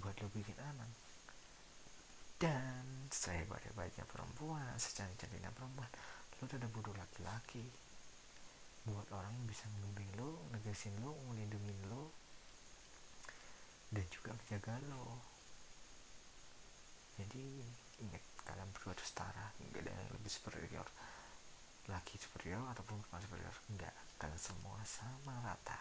buat 0.00 0.16
lu 0.24 0.28
bikin 0.32 0.56
anak. 0.56 0.88
Dan 2.40 3.12
sehebat-hebatnya 3.12 4.08
perempuan 4.08 4.72
secantik-cantiknya 4.80 5.52
perempuan 5.52 5.92
lu 6.40 6.48
udah 6.48 6.70
butuh 6.72 6.94
laki-laki. 6.96 7.68
Buat 8.84 9.08
orang 9.16 9.32
yang 9.32 9.48
bisa 9.48 9.64
membimbing 9.68 10.12
lo, 10.20 10.44
negasin 10.52 10.92
lo, 11.00 11.16
melindungi 11.28 11.72
lo, 11.88 12.12
dan 13.88 14.04
juga 14.12 14.36
menjaga 14.36 14.76
lo. 14.92 15.24
Jadi 17.16 17.64
ingat 18.04 18.20
kalian 18.44 18.68
berdua 18.76 18.92
tuh 18.92 19.08
setara, 19.08 19.56
nggak 19.56 19.88
ada 19.88 19.92
yang 19.94 20.12
lebih 20.12 20.28
superior 20.28 20.84
laki 22.14 22.30
superior 22.30 22.62
ataupun 22.70 23.02
perempuan 23.02 23.26
superior 23.26 23.54
enggak 23.74 23.90
kalian 24.22 24.38
semua 24.38 24.78
sama 24.86 25.34
rata. 25.42 25.74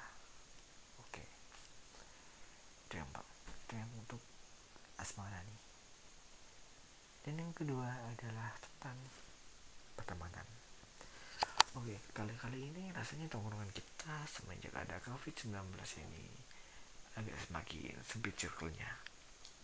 Oke. 0.98 1.22
Okay. 1.22 1.28
itu 2.90 2.98
yang 2.98 3.06
itu 3.14 3.74
yang 3.78 3.92
untuk 4.02 4.18
asmara 4.98 5.38
nih. 5.46 5.62
Dan 7.22 7.38
yang 7.38 7.54
kedua 7.54 7.86
adalah 7.86 8.50
tentang 8.58 8.98
pertemanan. 9.94 10.42
Oke 11.78 11.94
okay, 11.94 11.98
kali-kali 12.18 12.66
ini 12.66 12.90
rasanya 12.98 13.30
tongkrongan 13.30 13.70
kita 13.70 14.26
semenjak 14.26 14.74
ada 14.74 14.98
covid-19 15.06 15.54
ini 16.02 16.34
agak 17.14 17.38
semakin 17.46 17.94
sempit 18.02 18.34
circle-nya 18.42 18.90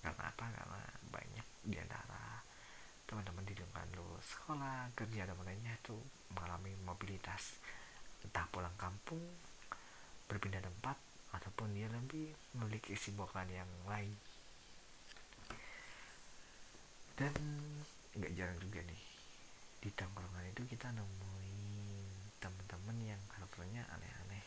karena 0.05 0.21
apa? 0.21 0.45
Karena 0.53 0.85
banyak 1.09 1.45
di 1.65 1.81
antara 1.81 2.45
teman-teman 3.09 3.41
di 3.41 3.57
lingkungan 3.57 3.89
lo 3.97 4.21
sekolah 4.21 4.93
kerja 4.93 5.25
dan 5.25 5.41
lainnya 5.41 5.73
itu 5.73 5.97
mengalami 6.29 6.77
mobilitas. 6.85 7.57
Entah 8.21 8.45
pulang 8.53 8.77
kampung 8.77 9.25
berpindah 10.29 10.61
tempat 10.61 10.93
ataupun 11.33 11.73
dia 11.73 11.89
lebih 11.89 12.29
memiliki 12.53 12.93
kesibukan 12.93 13.49
yang 13.49 13.65
lain. 13.89 14.13
Dan 17.17 17.33
nggak 18.13 18.31
jarang 18.37 18.59
juga 18.61 18.85
nih 18.85 19.01
di 19.81 19.89
tongkrongan 19.97 20.45
itu 20.53 20.61
kita 20.69 20.93
nemuin 20.93 22.05
teman-teman 22.37 22.97
yang 23.09 23.21
karakternya 23.33 23.89
aneh-aneh. 23.89 24.45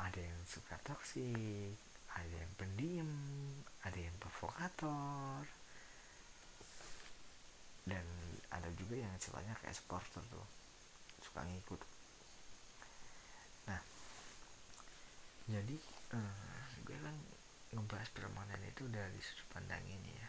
Ada 0.00 0.20
yang 0.24 0.40
suka 0.48 0.80
toksik 0.80 1.76
ada 2.12 2.36
yang 2.36 2.52
pendiam 2.60 3.10
ada 3.84 3.96
yang 3.96 4.12
provokator 4.20 5.48
dan 7.88 8.04
ada 8.52 8.68
juga 8.78 9.00
yang 9.00 9.12
istilahnya 9.16 9.54
kayak 9.62 9.74
supporter 9.74 10.22
tuh 10.30 10.46
suka 11.22 11.42
ngikut. 11.46 11.80
Nah 13.70 13.80
jadi 15.50 15.76
uh, 16.14 16.66
gue 16.86 16.98
kan 16.98 17.16
ngebahas 17.72 18.08
permanen 18.12 18.62
itu 18.68 18.84
dari 18.92 19.18
sudut 19.22 19.48
pandang 19.50 19.82
ini 19.88 20.10
ya. 20.12 20.28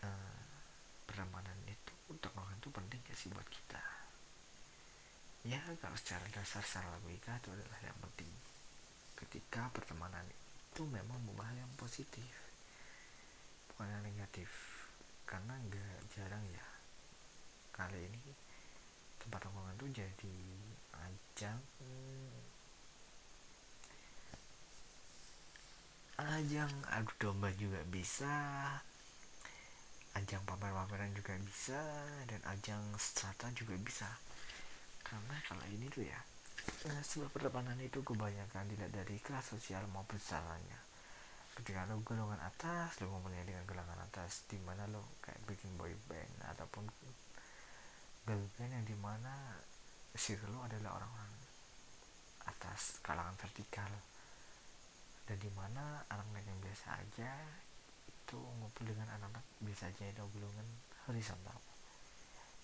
Uh, 0.00 0.42
permanen 1.04 1.60
itu 1.68 1.94
tongkrongan 2.18 2.56
itu 2.58 2.70
penting 2.72 3.00
gak 3.06 3.16
sih 3.16 3.28
buat 3.30 3.46
kita? 3.48 3.82
Ya 5.46 5.60
kalau 5.80 5.96
secara 5.96 6.24
dasar 6.36 6.60
secara 6.60 6.92
logika 7.00 7.36
itu 7.40 7.48
adalah 7.52 7.80
yang 7.80 7.96
penting. 8.04 8.28
Ketika 9.16 9.72
pertemanan 9.72 10.24
itu 10.70 10.82
memang 10.86 11.18
membawa 11.26 11.50
yang 11.56 11.68
positif 11.76 12.28
bukan 13.68 13.90
yang 13.90 14.04
negatif 14.06 14.48
karena 15.26 15.58
nggak 15.66 15.98
jarang 16.14 16.44
ya 16.54 16.66
kali 17.74 18.06
ini 18.06 18.18
tempat 19.18 19.42
tongkongan 19.42 19.74
tuh 19.76 19.89
jadi 20.00 20.36
ajang. 20.96 21.60
Ajang 26.20 26.72
adu 26.88 27.12
domba 27.20 27.52
juga 27.56 27.80
bisa. 27.88 28.32
Ajang 30.16 30.40
pamer-pameran 30.48 31.12
juga 31.12 31.36
bisa. 31.44 31.80
Dan 32.24 32.40
ajang 32.48 32.80
strata 32.96 33.52
juga 33.52 33.76
bisa. 33.76 34.08
Karena 35.04 35.36
kalau 35.44 35.64
ini 35.68 35.88
tuh 35.92 36.04
ya 36.08 36.20
eh, 36.88 37.02
sebuah 37.04 37.28
pertemanan 37.32 37.76
itu 37.80 38.00
kebanyakan 38.00 38.68
dilihat 38.68 38.92
dari 38.92 39.16
kelas 39.20 39.52
sosial 39.52 39.84
maupun 39.92 40.20
caranya 40.20 40.80
ketika 41.60 41.84
lo 41.90 42.00
golongan 42.06 42.40
atas 42.40 42.96
lo 43.02 43.10
ngomongnya 43.12 43.44
dengan 43.44 43.64
golongan 43.68 44.00
atas 44.06 44.48
di 44.48 44.56
mana 44.64 44.86
lo 44.88 45.02
kayak 45.20 45.40
bikin 45.44 45.74
boy 45.76 45.92
band 46.08 46.32
ataupun 46.56 46.88
girl 48.24 48.44
band 48.56 48.72
yang 48.72 48.86
di 48.86 48.96
mana 48.96 49.60
circle 50.14 50.50
lo 50.50 50.66
adalah 50.66 50.98
orang-orang 50.98 51.32
atas 52.46 52.98
kalangan 53.04 53.36
vertikal. 53.38 53.90
Dan 55.26 55.38
di 55.38 55.50
mana 55.54 56.02
anak-anak 56.10 56.42
yang 56.42 56.58
biasa 56.58 56.86
aja 56.98 57.32
itu 58.10 58.38
ngumpul 58.38 58.82
dengan 58.86 59.06
anak-anak 59.14 59.44
biasa 59.62 59.90
aja 59.90 60.04
itu 60.10 60.22
golongan 60.34 60.68
horizontal. 61.06 61.58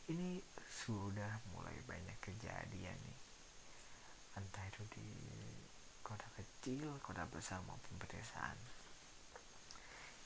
Ini 0.06 0.38
sudah 0.70 1.42
mulai 1.54 1.74
banyak 1.86 2.18
kejadian 2.22 2.98
nih. 2.98 3.18
Entah 4.38 4.64
itu 4.66 4.82
di 4.94 5.08
kota 6.02 6.26
kecil, 6.38 6.86
kota 7.02 7.26
besar 7.30 7.58
maupun 7.66 7.98
pedesaan. 7.98 8.54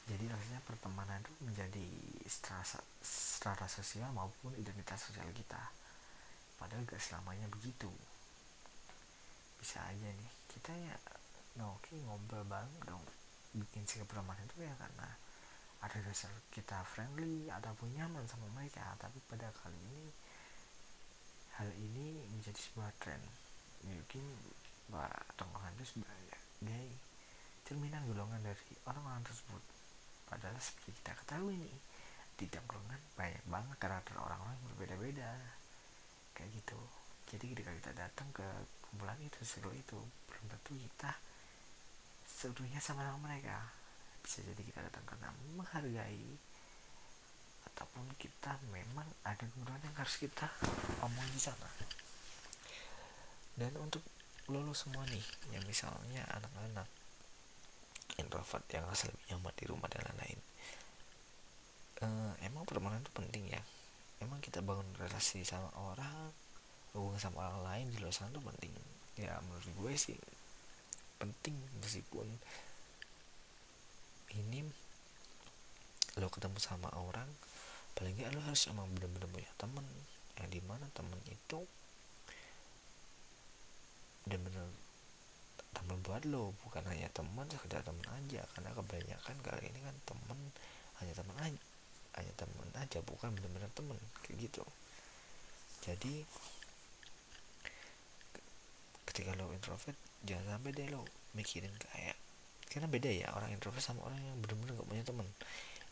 Jadi 0.09 0.27
rasanya 0.27 0.61
pertemanan 0.65 1.23
itu 1.23 1.33
menjadi 1.45 1.87
strata, 2.27 2.83
strata 3.05 3.69
sosial 3.69 4.11
maupun 4.13 4.53
identitas 4.59 5.09
sosial 5.09 5.29
kita 5.31 5.61
padahal 6.61 6.85
gak 6.85 7.01
selamanya 7.01 7.49
begitu. 7.49 7.89
Bisa 9.57 9.81
aja 9.89 10.09
nih. 10.13 10.31
Kita 10.53 10.71
ya 10.77 10.95
no, 11.57 11.81
oke 11.81 11.89
okay, 11.89 11.99
ngobrol 12.05 12.45
banget 12.45 12.85
dong. 12.85 13.01
Bikin 13.57 13.89
si 13.89 13.99
pertemanan 14.05 14.45
itu 14.45 14.63
ya 14.63 14.75
karena 14.77 15.09
ada 15.81 15.99
dasar 16.05 16.29
kita 16.53 16.85
friendly 16.85 17.49
ataupun 17.49 17.89
nyaman 17.97 18.29
sama 18.29 18.45
mereka. 18.53 18.85
Tapi 19.01 19.17
pada 19.25 19.49
kali 19.65 19.81
ini 19.81 20.13
hal 21.57 21.73
ini 21.73 22.21
menjadi 22.29 22.61
sebuah 22.61 22.93
tren. 23.01 23.21
Mungkin 23.89 24.25
bahwa 24.93 25.09
tongkongan 25.41 25.73
itu 25.81 25.97
sebagai 25.97 26.85
cerminan 27.65 28.05
golongan 28.05 28.45
dari 28.45 28.77
orang-orang 28.85 29.25
tersebut. 29.25 29.63
Padahal 30.29 30.61
seperti 30.61 31.01
kita 31.01 31.17
ketahui 31.25 31.57
nih 31.57 31.77
di 32.41 32.49
tongkrongan 32.49 33.01
banyak 33.21 33.45
banget 33.45 33.77
karakter 33.77 34.17
orang-orang 34.17 34.57
berbeda-beda 34.73 35.60
kayak 36.41 36.53
gitu. 36.57 36.81
Jadi 37.29 37.45
ketika 37.53 37.71
kita 37.77 37.91
datang 37.93 38.29
ke 38.33 38.47
kumpulan 38.89 39.21
itu 39.21 39.39
seru 39.45 39.71
itu 39.77 40.01
belum 40.27 40.45
tentu 40.49 40.73
kita 40.75 41.13
seluruhnya 42.25 42.81
sama 42.81 43.05
sama 43.05 43.29
mereka. 43.29 43.69
Bisa 44.25 44.41
jadi 44.41 44.63
kita 44.65 44.81
datang 44.89 45.05
karena 45.05 45.29
menghargai 45.53 46.41
ataupun 47.71 48.09
kita 48.17 48.57
memang 48.73 49.05
ada 49.23 49.45
kebutuhan 49.45 49.85
yang 49.85 49.97
harus 50.01 50.17
kita 50.17 50.49
omong 51.05 51.29
di 51.37 51.41
sana. 51.41 51.69
Dan 53.55 53.77
untuk 53.77 54.01
lulus 54.49 54.89
semua 54.89 55.05
nih 55.07 55.23
yang 55.53 55.63
misalnya 55.69 56.25
anak-anak 56.33 56.89
introvert 58.19 58.65
yang 58.73 58.83
rasa 58.89 59.07
lebih 59.07 59.25
nyaman 59.31 59.55
di 59.55 59.65
rumah 59.71 59.87
dan 59.87 60.03
lain-lain 60.11 60.41
uh, 62.05 62.33
emang 62.45 62.65
pertemanan 62.65 63.01
itu 63.01 63.13
penting 63.13 63.45
ya 63.53 63.63
emang 64.21 64.41
kita 64.45 64.61
bangun 64.61 64.87
relasi 65.01 65.43
sama 65.43 65.73
orang 65.81 66.33
hubungan 66.93 67.21
sama 67.21 67.49
orang 67.49 67.63
lain 67.65 67.87
di 67.93 67.99
luar 68.03 68.13
sana 68.13 68.33
itu 68.33 68.43
penting. 68.43 68.73
Ya 69.17 69.37
menurut 69.45 69.69
gue 69.81 69.93
sih 69.97 70.17
penting. 71.17 71.57
Meskipun 71.81 72.27
ini 74.37 74.65
lo 76.19 76.29
ketemu 76.29 76.59
sama 76.61 76.91
orang 76.95 77.29
paling 77.97 78.15
nggak 78.17 78.33
lo 78.33 78.41
harus 78.45 78.69
emang 78.69 78.87
bener-bener 78.93 79.29
punya 79.31 79.53
temen. 79.57 79.87
Yang 80.37 80.49
di 80.53 80.61
mana 80.69 80.87
temen 80.93 81.21
itu 81.29 81.59
bener-bener 84.29 84.69
temen 85.71 85.97
buat 86.03 86.23
lo 86.27 86.53
bukan 86.67 86.85
hanya 86.91 87.09
teman 87.15 87.49
sekedar 87.49 87.81
teman 87.87 88.05
aja. 88.13 88.45
Karena 88.53 88.71
kebanyakan 88.77 89.37
kali 89.41 89.65
ini 89.71 89.81
kan 89.81 89.97
temen 90.05 90.39
hanya 91.01 91.15
teman 91.17 91.37
aja 91.41 91.70
hanya 92.19 92.33
temen 92.35 92.69
aja 92.79 92.99
bukan 93.05 93.31
bener-bener 93.37 93.71
temen 93.77 93.99
kayak 94.27 94.51
gitu. 94.51 94.65
Jadi 95.85 96.25
ketika 99.11 99.35
lo 99.35 99.51
introvert 99.51 99.99
jangan 100.23 100.59
sampai 100.59 100.71
deh 100.71 100.87
lo 100.91 101.03
mikirin 101.35 101.73
kayak 101.77 102.17
karena 102.71 102.87
beda 102.87 103.11
ya 103.11 103.27
orang 103.35 103.51
introvert 103.51 103.83
sama 103.83 104.07
orang 104.07 104.23
yang 104.23 104.39
bener-bener 104.39 104.79
gak 104.79 104.87
punya 104.87 105.03
temen 105.03 105.27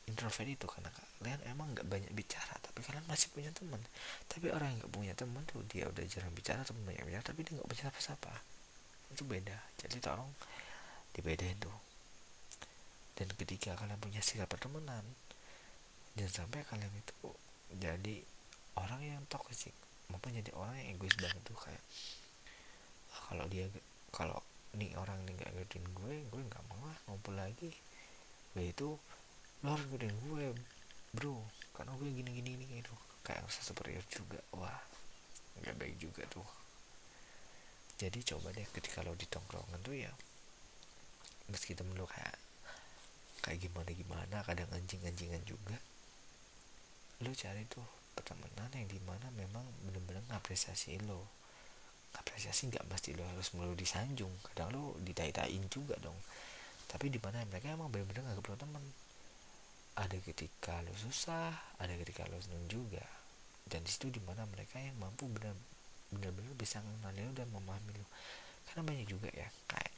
introvert 0.07 0.49
itu 0.49 0.67
karena 0.71 0.89
kalian 0.95 1.41
emang 1.51 1.75
gak 1.75 1.85
banyak 1.91 2.09
bicara 2.15 2.55
tapi 2.63 2.81
kalian 2.81 3.05
masih 3.11 3.29
punya 3.35 3.51
teman. 3.53 3.83
Tapi 4.31 4.49
orang 4.49 4.73
yang 4.73 4.79
gak 4.87 4.95
punya 4.95 5.15
teman 5.19 5.43
tuh 5.45 5.61
dia 5.69 5.85
udah 5.91 6.05
jarang 6.09 6.33
bicara 6.33 6.63
teman 6.65 6.83
banyak 6.87 7.05
bicara 7.05 7.25
tapi 7.27 7.45
dia 7.45 7.59
gak 7.59 7.69
punya 7.69 7.85
apa-apa 7.91 8.35
itu 9.13 9.23
beda. 9.27 9.57
Jadi 9.83 9.97
tolong 10.01 10.31
dibedain 11.13 11.59
tuh. 11.61 11.75
Dan 13.19 13.29
ketika 13.35 13.75
kalian 13.75 13.99
punya 13.99 14.23
sikap 14.23 14.47
pertemanan 14.47 15.03
jangan 16.19 16.35
sampai 16.45 16.67
kalian 16.67 16.91
itu 16.99 17.31
jadi 17.79 18.17
orang 18.75 19.03
yang 19.07 19.23
toxic. 19.31 19.71
Maupun 20.11 20.35
jadi 20.35 20.51
orang 20.59 20.75
yang 20.83 20.99
egois 20.99 21.15
banget 21.15 21.39
tuh 21.47 21.55
kayak 21.55 21.85
ah, 23.15 23.21
kalau 23.31 23.47
dia 23.47 23.71
kalau 24.11 24.41
nih 24.75 24.93
orang 24.99 25.23
ini 25.25 25.33
gak 25.39 25.53
ngertiin 25.55 25.87
gue 25.95 26.15
gue 26.27 26.43
nggak 26.43 26.65
mau 26.67 26.83
lah 26.91 26.99
ngumpul 27.07 27.39
lagi. 27.39 27.71
Gue 28.57 28.75
itu 28.75 28.99
lo 29.63 29.69
harus 29.71 29.87
ngertiin 29.95 30.17
gue 30.27 30.45
bro. 31.15 31.39
Karena 31.71 31.95
gue 31.95 32.09
gini 32.11 32.31
gini 32.35 32.49
gini 32.59 32.65
gitu. 32.83 32.95
Kayak 33.23 33.47
rasa 33.47 33.63
superior 33.63 34.03
juga. 34.11 34.43
Wah 34.59 34.83
nggak 35.63 35.77
baik 35.79 35.97
juga 36.03 36.27
tuh. 36.27 36.47
Jadi 37.99 38.23
coba 38.35 38.51
deh 38.51 38.67
ketika 38.75 39.07
lo 39.07 39.15
di 39.15 39.27
tongkrongan 39.31 39.83
tuh 39.87 39.95
ya 39.95 40.11
meski 41.49 41.73
temen 41.73 41.97
lo 41.97 42.05
kayak 42.05 42.37
kayak 43.41 43.59
gimana 43.65 43.91
gimana 43.97 44.37
kadang 44.45 44.69
anjing 44.77 45.01
anjingan 45.01 45.41
juga 45.49 45.81
lo 47.19 47.35
cari 47.35 47.67
tuh 47.67 47.83
pertemanan 48.15 48.71
yang 48.71 48.87
di 48.87 48.99
mana 49.03 49.27
memang 49.35 49.67
bener-bener 49.83 50.23
ngapresiasi 50.31 51.03
lo. 51.03 51.27
Apresiasi 52.15 52.71
nggak 52.71 52.87
pasti 52.87 53.15
lo 53.15 53.27
harus 53.27 53.51
melulu 53.55 53.75
disanjung 53.75 54.31
kadang 54.51 54.71
lo 54.71 54.95
ditai-tain 55.03 55.67
juga 55.67 55.99
dong. 55.99 56.17
Tapi 56.87 57.11
di 57.11 57.19
mana 57.19 57.43
mereka 57.51 57.75
emang 57.75 57.91
bener-bener 57.91 58.23
nggak 58.23 58.43
perlu 58.43 58.59
teman 58.59 58.85
ada 59.99 60.15
ketika 60.23 60.79
lo 60.87 60.95
susah 60.95 61.51
ada 61.83 61.95
ketika 61.99 62.23
lo 62.31 62.39
seneng 62.39 62.71
juga. 62.71 63.03
Dan 63.67 63.83
di 63.83 63.91
situ 63.91 64.09
di 64.15 64.23
mana 64.23 64.47
mereka 64.49 64.79
yang 64.79 64.97
mampu 65.03 65.27
benar 65.27 65.53
benar-benar 66.15 66.55
bisa 66.55 66.81
mengenali 66.81 67.27
lo 67.27 67.33
dan 67.35 67.51
memahami 67.51 67.93
lo. 67.99 68.07
Karena 68.71 68.83
banyak 68.87 69.07
juga 69.11 69.29
ya 69.35 69.51
kayak 69.67 69.98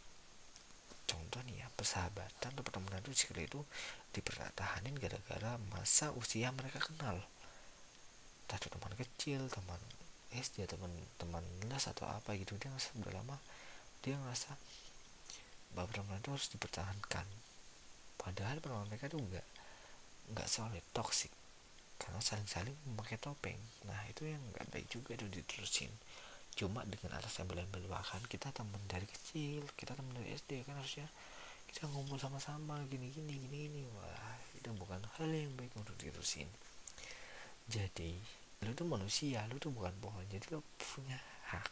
contoh 1.10 1.42
nih 1.42 1.66
ya 1.66 1.66
persahabatan 1.74 2.54
atau 2.54 2.62
pertemanan 2.62 3.02
itu 3.02 3.26
sekali 3.26 3.50
itu 3.50 3.60
dipertahanin 4.14 4.94
gara-gara 4.94 5.58
masa 5.74 6.14
usia 6.14 6.54
mereka 6.54 6.78
kenal. 6.78 7.18
Itu 8.50 8.66
teman 8.70 8.94
kecil 8.94 9.46
teman 9.50 9.78
SD 10.30 10.70
teman 10.70 10.90
teman 11.18 11.42
les 11.66 11.84
atau 11.90 12.06
apa 12.06 12.38
gitu 12.38 12.54
dia 12.58 12.70
ngerasa 12.70 12.94
udah 13.02 13.14
lama 13.18 13.36
dia 14.02 14.14
ngerasa 14.14 14.54
bahwa 15.74 15.86
pertemanan 15.90 16.22
itu 16.22 16.30
harus 16.30 16.48
dipertahankan. 16.54 17.26
Padahal 18.18 18.62
pertemanan 18.62 18.86
mereka 18.90 19.10
itu 19.10 19.18
enggak 19.18 19.46
enggak 20.30 20.46
solid 20.46 20.84
toxic 20.94 21.30
karena 21.98 22.22
saling-saling 22.22 22.74
memakai 22.86 23.18
topeng. 23.18 23.58
Nah 23.86 23.98
itu 24.06 24.30
yang 24.30 24.42
nggak 24.54 24.66
baik 24.70 24.86
juga 24.90 25.18
itu 25.18 25.26
diterusin 25.26 25.90
cuma 26.60 26.84
dengan 26.84 27.16
alasan 27.16 27.48
belak-belakan 27.48 28.20
kita 28.28 28.52
teman 28.52 28.82
dari 28.84 29.08
kecil 29.08 29.64
kita 29.80 29.96
teman 29.96 30.12
dari 30.12 30.36
SD 30.36 30.68
kan 30.68 30.76
harusnya. 30.76 31.08
Kita 31.64 31.88
ngumpul 31.88 32.20
sama-sama 32.20 32.76
gini 32.92 33.08
gini 33.08 33.40
gini 33.40 33.56
gini. 33.64 33.82
Wah 33.96 34.36
itu 34.60 34.68
bukan 34.76 35.00
hal 35.16 35.32
yang 35.32 35.56
baik 35.56 35.72
untuk 35.80 35.96
diterusin 35.96 36.50
jadi 37.70 38.18
lu 38.66 38.74
tuh 38.74 38.84
manusia 38.84 39.46
lu 39.46 39.56
tuh 39.62 39.70
bukan 39.70 39.94
pohon 40.02 40.26
jadi 40.26 40.42
lu 40.50 40.60
punya 40.74 41.16
hak 41.54 41.70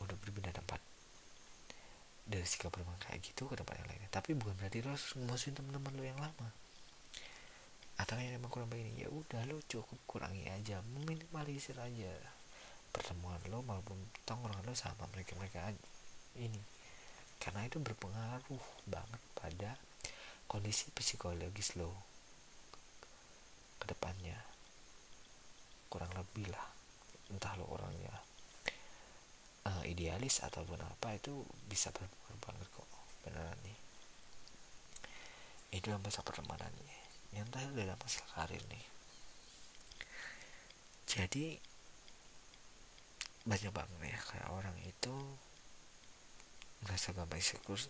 untuk 0.00 0.16
berpindah 0.24 0.50
tempat. 0.56 0.80
Dari 2.28 2.44
sikap 2.44 2.72
bermain 2.72 2.96
kayak 3.00 3.20
gitu 3.24 3.48
ke 3.48 3.56
tempat 3.56 3.76
yang 3.76 3.88
lainnya. 3.88 4.08
Tapi 4.12 4.36
bukan 4.36 4.56
berarti 4.56 4.80
lu 4.84 4.92
harus 4.92 5.12
musuhin 5.16 5.56
teman-teman 5.56 5.92
lu 5.96 6.04
yang 6.08 6.16
lama. 6.16 6.48
Atau 8.00 8.16
yang 8.16 8.40
emang 8.40 8.48
kurang 8.48 8.72
begini 8.72 9.04
ya 9.04 9.08
udah 9.12 9.44
lo 9.48 9.60
cukup 9.68 10.00
kurangi 10.08 10.48
aja. 10.48 10.80
Meminimalisir 10.96 11.76
aja 11.76 12.12
pertemuan 12.90 13.40
lo 13.48 13.60
maupun 13.64 13.96
tongkrongan 14.24 14.64
lo 14.64 14.74
sama 14.74 15.04
mereka 15.12 15.36
mereka 15.36 15.72
ini. 16.38 16.60
Karena 17.38 17.64
itu 17.64 17.78
berpengaruh 17.78 18.64
banget 18.90 19.22
pada 19.38 19.70
kondisi 20.50 20.90
psikologis 20.96 21.76
lo 21.76 21.92
ke 23.78 23.86
depannya 23.86 24.34
kurang 25.86 26.10
lebih 26.16 26.50
lah 26.50 26.66
entah 27.30 27.54
lo 27.60 27.68
orangnya 27.68 28.12
uh, 29.68 29.84
idealis 29.84 30.40
ataupun 30.44 30.80
apa 30.80 31.14
itu 31.16 31.44
bisa 31.68 31.92
berpengaruh 31.92 32.40
banget 32.40 32.66
kok 32.72 32.88
beneran 33.24 33.58
nih. 33.64 33.78
Itu 35.76 35.92
yang 35.92 36.00
bahasa 36.00 36.24
pertemanannya. 36.24 36.98
Yang 37.36 37.46
terakhir 37.52 37.72
dalam 37.76 37.98
masalah 38.00 38.30
karir 38.32 38.62
nih. 38.72 38.84
Jadi 41.08 41.60
banyak 43.48 43.72
banget 43.72 44.12
ya 44.12 44.20
kayak 44.28 44.48
orang 44.52 44.76
itu 44.84 45.14
merasa 46.84 47.16
gampang 47.16 47.40
insecure 47.40 47.88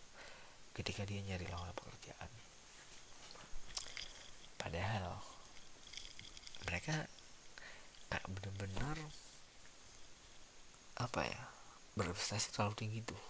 ketika 0.78 1.02
dia 1.02 1.18
nyari 1.26 1.50
lawan 1.50 1.74
pekerjaan. 1.74 2.30
Padahal 4.54 5.18
mereka 6.62 7.10
kayak 8.06 8.26
bener-bener 8.30 8.96
apa 10.98 11.20
ya 11.26 11.42
berprestasi 11.98 12.54
terlalu 12.54 12.78
tinggi 12.78 13.00
tuh 13.02 13.22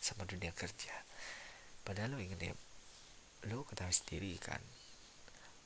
sama 0.00 0.24
dunia 0.24 0.56
kerja. 0.56 0.96
Padahal 1.84 2.16
lo 2.16 2.18
ingin 2.24 2.40
ya 2.40 2.54
lo 3.52 3.68
ketahui 3.68 3.92
sendiri 3.92 4.32
kan 4.40 4.58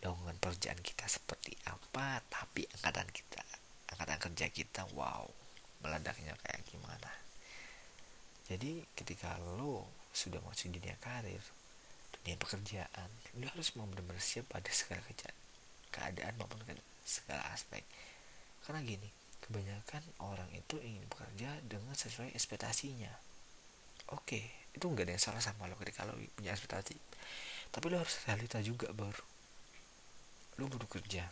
lowongan 0.03 0.37
pekerjaan 0.43 0.81
kita 0.83 1.07
seperti 1.07 1.55
apa 1.69 2.21
tapi 2.29 2.65
angkatan 2.81 3.09
kita 3.13 3.41
angkatan 3.95 4.19
kerja 4.19 4.47
kita 4.49 4.83
wow 4.97 5.29
meledaknya 5.81 6.37
kayak 6.45 6.63
gimana. 6.69 7.11
Jadi 8.51 8.83
ketika 8.99 9.39
lo 9.57 9.87
sudah 10.11 10.43
masuk 10.43 10.75
dunia 10.75 10.99
karir 10.99 11.39
dunia 12.21 12.35
pekerjaan 12.35 13.09
lo 13.39 13.47
harus 13.47 13.71
mau 13.79 13.87
benar-benar 13.87 14.19
siap 14.19 14.51
pada 14.51 14.67
segala 14.75 15.01
kerjaan 15.07 15.37
keadaan 15.91 16.35
maupun 16.39 16.59
segala 17.03 17.43
aspek. 17.51 17.83
Karena 18.63 18.83
gini 18.87 19.09
kebanyakan 19.43 20.03
orang 20.23 20.51
itu 20.55 20.79
ingin 20.79 21.03
bekerja 21.11 21.51
dengan 21.67 21.95
sesuai 21.97 22.35
ekspektasinya. 22.37 23.11
Oke 24.15 24.71
itu 24.71 24.87
nggak 24.87 25.11
ada 25.11 25.13
yang 25.19 25.23
salah 25.23 25.43
sama 25.43 25.67
lo 25.67 25.75
ketika 25.79 26.07
lo 26.07 26.15
punya 26.39 26.55
ekspektasi. 26.55 26.95
Tapi 27.71 27.87
lo 27.91 28.03
harus 28.03 28.19
realita 28.27 28.59
juga 28.63 28.91
baru. 28.95 29.25
Lu 30.59 30.67
butuh 30.71 30.91
kerja. 30.91 31.27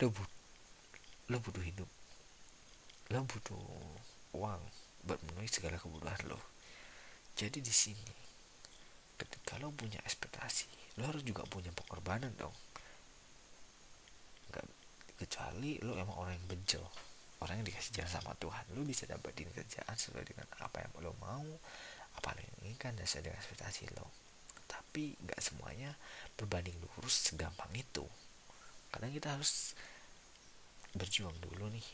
Lu 0.00 0.08
but 0.12 0.39
lu 1.30 1.38
butuh 1.38 1.62
hidup. 1.62 1.88
Lu 3.14 3.22
butuh 3.24 3.62
uang 4.34 4.62
buat 5.06 5.18
memenuhi 5.24 5.48
segala 5.48 5.78
kebutuhan 5.78 6.20
lo. 6.26 6.38
Jadi 7.38 7.62
di 7.62 7.72
sini 7.72 8.12
ketika 9.16 9.56
lo 9.62 9.70
punya 9.70 10.00
ekspektasi 10.02 10.98
lo 10.98 11.06
harus 11.06 11.22
juga 11.22 11.46
punya 11.46 11.70
pengorbanan 11.70 12.34
dong. 12.34 12.52
Nggak 14.50 14.66
kecuali 15.22 15.78
lo 15.86 15.94
emang 15.94 16.18
orang 16.18 16.34
yang 16.34 16.46
bencil 16.50 16.84
orang 17.40 17.60
yang 17.60 17.66
dikasih 17.72 17.92
jalan 18.00 18.12
sama 18.12 18.32
Tuhan. 18.36 18.64
Lo 18.76 18.84
bisa 18.84 19.08
dapetin 19.08 19.48
kerjaan 19.50 19.96
sesuai 19.96 20.24
dengan 20.28 20.46
apa 20.60 20.84
yang 20.84 20.92
lo 21.00 21.16
mau 21.20 21.44
apa 22.20 22.36
yang 22.36 22.52
inginkan 22.64 22.92
dan 22.98 23.08
sesuai 23.08 23.32
dengan 23.32 23.38
ekspektasi 23.40 23.82
lo. 23.96 24.06
Tapi 24.68 25.16
nggak 25.24 25.40
semuanya 25.40 25.96
berbanding 26.36 26.76
lurus 26.76 27.32
segampang 27.32 27.72
itu. 27.72 28.04
Karena 28.92 29.08
kita 29.08 29.38
harus 29.38 29.72
berjuang 30.96 31.34
dulu 31.38 31.70
nih 31.70 31.86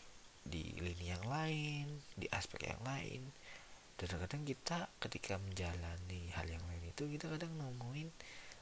di 0.46 0.62
lini 0.78 1.06
yang 1.10 1.24
lain 1.26 1.86
di 2.14 2.26
aspek 2.30 2.70
yang 2.70 2.82
lain. 2.86 3.22
Dan 3.96 4.12
kadang 4.20 4.44
kita 4.44 4.92
ketika 5.00 5.40
menjalani 5.40 6.28
hal 6.36 6.46
yang 6.46 6.60
lain 6.68 6.84
itu 6.84 7.08
kita 7.08 7.32
kadang 7.32 7.52
nemuin 7.56 8.08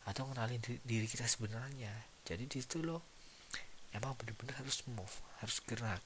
atau 0.06 0.30
kenalin 0.30 0.62
diri, 0.62 1.06
kita 1.10 1.26
sebenarnya. 1.26 1.90
Jadi 2.22 2.46
di 2.46 2.58
situ 2.62 2.80
lo 2.80 3.02
emang 3.90 4.14
bener-bener 4.14 4.54
harus 4.58 4.86
move 4.90 5.14
harus 5.42 5.58
gerak. 5.66 6.02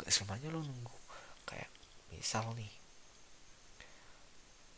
Gak 0.00 0.10
semuanya 0.12 0.52
lo 0.52 0.60
nunggu 0.60 0.96
kayak 1.44 1.68
misal 2.12 2.52
nih 2.56 2.72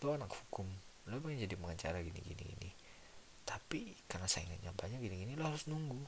lo 0.06 0.14
anak 0.14 0.30
hukum 0.30 0.70
lo 1.10 1.18
pengen 1.18 1.46
jadi 1.50 1.58
pengacara 1.58 1.98
gini 1.98 2.20
gini 2.22 2.42
gini 2.46 2.70
tapi 3.46 3.94
karena 4.06 4.30
saingan 4.30 4.74
banyak 4.74 4.98
gini 5.02 5.22
gini 5.22 5.32
lo 5.38 5.50
harus 5.50 5.70
nunggu. 5.70 6.02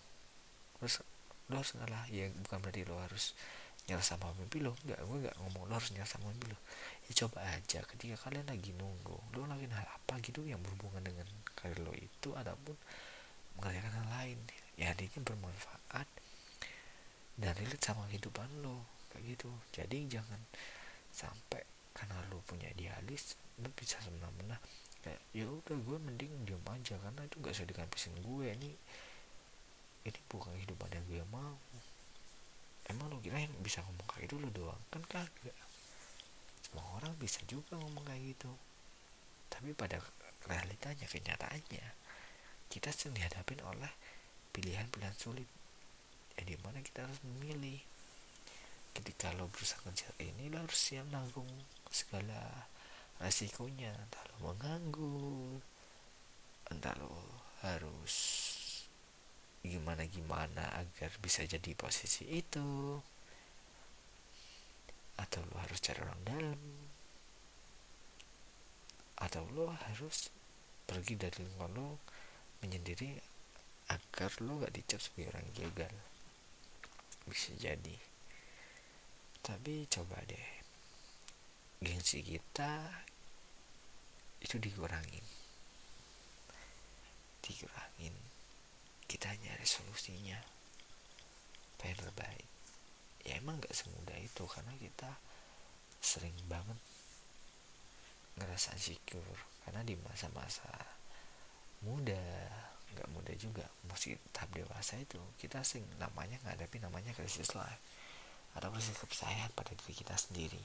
Terus 0.78 1.06
lo 1.48 1.60
harus 1.60 1.72
ngalah 1.76 2.04
ya 2.12 2.28
bukan 2.44 2.58
berarti 2.60 2.84
lo 2.84 2.96
harus 3.00 3.32
nyerah 3.88 4.04
sama 4.04 4.28
mimpi 4.36 4.60
lo. 4.60 4.76
Nggak 4.84 5.00
gue 5.00 5.18
nggak 5.24 5.36
ngomong 5.40 5.64
lo 5.64 5.72
harus 5.80 5.90
nyerah 5.96 6.08
sama 6.08 6.28
mimpi 6.28 6.52
lo. 6.52 6.58
Ya 7.08 7.12
coba 7.24 7.40
aja 7.48 7.80
ketika 7.88 8.16
kalian 8.28 8.44
lagi 8.44 8.76
nunggu 8.76 9.16
lo 9.32 9.48
lagi 9.48 9.64
hal 9.72 9.88
apa 9.88 10.20
gitu 10.20 10.44
yang 10.44 10.60
berhubungan 10.60 11.00
dengan 11.00 11.24
karir 11.56 11.80
lo 11.80 11.96
itu 11.96 12.36
ataupun 12.36 12.76
mengerjakan 13.56 13.92
hal 14.04 14.06
lain. 14.12 14.38
Ya 14.76 14.92
artinya 14.92 15.24
bermanfaat 15.24 16.08
dan 17.40 17.54
relate 17.56 17.80
sama 17.80 18.04
kehidupan 18.12 18.60
lo 18.60 18.84
kayak 19.08 19.24
gitu. 19.34 19.48
Jadi 19.72 20.04
jangan 20.06 20.40
sampai 21.08 21.64
karena 21.96 22.20
lo 22.28 22.44
punya 22.44 22.68
idealis 22.68 23.40
lo 23.64 23.72
bisa 23.72 23.96
semena-mena. 24.04 24.60
Kayak 25.00 25.22
ya 25.32 25.48
udah 25.48 25.78
gue 25.80 25.96
mending 25.96 26.44
diam 26.44 26.60
aja 26.68 27.00
karena 27.00 27.24
itu 27.24 27.40
gak 27.40 27.54
usah 27.56 27.66
dikampisin 27.70 28.14
gue 28.20 28.46
ini 28.52 28.74
ini 30.08 30.20
bukan 30.26 30.50
kehidupan 30.56 30.88
yang 30.90 31.04
gue 31.06 31.22
mau. 31.28 31.56
Emang 32.88 33.12
lo 33.12 33.20
kirain 33.20 33.52
bisa 33.60 33.84
ngomong 33.84 34.06
kayak 34.08 34.32
gitu 34.32 34.40
lo 34.40 34.48
doang? 34.48 34.80
Kan 34.88 35.04
kagak. 35.04 35.56
Semua 36.64 36.84
orang 36.96 37.12
bisa 37.20 37.44
juga 37.44 37.76
ngomong 37.76 38.04
kayak 38.08 38.32
gitu. 38.32 38.52
Tapi 39.52 39.76
pada 39.76 40.00
realitanya 40.48 41.04
kenyataannya 41.04 41.86
kita 42.72 42.88
sering 42.92 43.16
dihadapin 43.16 43.60
oleh 43.64 43.92
pilihan-pilihan 44.56 45.16
sulit. 45.16 45.48
Ya 46.36 46.42
di 46.48 46.56
mana 46.64 46.80
kita 46.80 47.04
harus 47.04 47.20
memilih? 47.24 47.80
Ketika 48.96 49.30
lo 49.36 49.46
berusaha 49.52 49.84
ngejar 49.84 50.12
ini 50.18 50.48
lo 50.48 50.64
harus 50.64 50.80
siap 50.80 51.06
nanggung 51.12 51.48
segala 51.92 52.68
resikonya. 53.20 53.92
Entah 53.92 54.24
lo 54.32 54.52
mengganggu 54.52 55.16
entah 56.68 56.92
lo 57.00 57.12
harus 57.64 58.14
gimana 59.62 60.06
gimana 60.06 60.64
agar 60.78 61.10
bisa 61.18 61.42
jadi 61.44 61.74
posisi 61.74 62.24
itu. 62.28 62.98
Atau 65.18 65.42
lo 65.50 65.56
harus 65.58 65.82
cari 65.82 65.98
orang 66.02 66.22
dalam. 66.22 66.60
Atau 69.18 69.42
lo 69.54 69.74
harus 69.74 70.30
pergi 70.86 71.18
dari 71.18 71.42
lingkungan 71.42 71.74
lo 71.74 71.88
menyendiri 72.62 73.18
agar 73.88 74.30
lo 74.44 74.62
gak 74.62 74.74
dicap 74.74 75.00
sebagai 75.02 75.34
orang 75.34 75.48
gagal 75.56 75.94
bisa 77.28 77.52
jadi. 77.60 77.96
Tapi 79.44 79.84
coba 79.92 80.16
deh. 80.24 80.48
Gengsi 81.78 82.24
kita 82.24 83.04
itu 84.42 84.56
dikurangin. 84.58 85.22
Dikurangin 87.44 88.37
kita 89.08 89.32
nyari 89.32 89.66
solusinya. 89.66 90.38
Yang 91.82 92.04
terbaik. 92.04 92.48
Ya 93.24 93.40
emang 93.40 93.56
gak 93.64 93.72
semudah 93.72 94.18
itu 94.20 94.44
karena 94.44 94.76
kita 94.76 95.10
sering 95.98 96.36
banget 96.46 96.76
ngerasa 98.38 98.76
insecure. 98.76 99.40
Karena 99.64 99.80
di 99.82 99.96
masa-masa 100.04 100.68
muda 101.82 102.18
nggak 102.88 103.08
muda 103.14 103.32
juga 103.38 103.62
masih 103.86 104.18
tahap 104.34 104.50
dewasa 104.56 104.98
itu 104.98 105.20
kita 105.38 105.62
sering 105.62 105.86
namanya 106.02 106.40
ngadepin 106.42 106.82
namanya 106.82 107.14
krisis 107.14 107.54
life 107.54 107.78
atau 108.56 108.72
krisis 108.74 108.96
kepercayaan 108.98 109.52
pada 109.54 109.70
diri 109.76 109.94
kita 109.94 110.16
sendiri. 110.16 110.58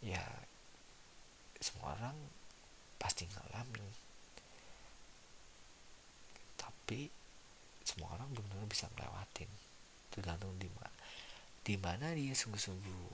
Ya 0.00 0.22
semua 1.60 1.92
orang 1.98 2.16
pasti 2.96 3.28
ngalamin 3.28 3.84
tapi 6.90 7.06
semua 7.86 8.18
orang 8.18 8.26
benar-benar 8.34 8.66
bisa 8.66 8.90
melewatin 8.98 9.46
tergantung 10.10 10.50
di 10.58 10.66
mana 10.74 10.98
di 11.62 11.78
mana 11.78 12.10
dia 12.18 12.34
sungguh-sungguh 12.34 13.06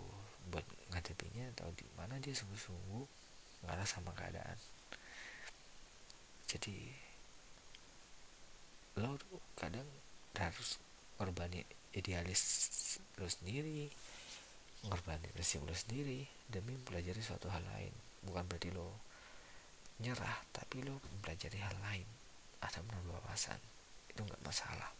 buat 0.49 0.65
ngadepinya 0.97 1.53
atau 1.53 1.69
di 1.77 1.85
mana 1.93 2.17
dia 2.17 2.33
sungguh-sungguh 2.33 3.05
ngalah 3.69 3.85
sama 3.85 4.17
keadaan. 4.17 4.57
Jadi 6.49 6.89
lo 8.97 9.21
kadang 9.61 9.85
harus 10.41 10.81
ngorbanin 11.21 11.69
idealis 11.93 12.41
lo 13.21 13.29
sendiri 13.29 13.93
ngorbanin 14.89 15.37
resiko 15.37 15.69
lo 15.69 15.77
sendiri 15.77 16.25
demi 16.49 16.73
mempelajari 16.81 17.21
suatu 17.21 17.53
hal 17.53 17.61
lain. 17.77 17.93
Bukan 18.25 18.49
berarti 18.49 18.73
lo 18.73 18.89
nyerah 20.01 20.49
tapi 20.57 20.81
lo 20.81 20.97
mempelajari 21.13 21.61
hal 21.61 21.77
lain 21.85 22.16
ada 22.67 22.83
menambah 22.83 23.23
wawasan 23.23 23.59
itu 24.11 24.21
nggak 24.21 24.45
masalah. 24.45 24.91